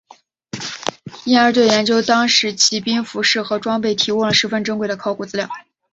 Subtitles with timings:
[1.25, 5.47] 因而对研究当时骑兵服饰和装备提供了十分珍贵的考古资料。